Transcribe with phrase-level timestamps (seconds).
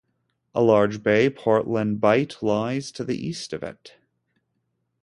[0.55, 3.97] A large bay, Portland Bight, lies to the east of it.